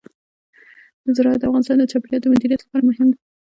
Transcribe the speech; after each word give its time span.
زراعت 1.15 1.39
د 1.41 1.43
افغانستان 1.49 1.77
د 1.79 1.83
چاپیریال 1.91 2.21
د 2.21 2.25
مدیریت 2.33 2.59
لپاره 2.61 2.87
مهم 2.89 3.07
دي. 3.13 3.19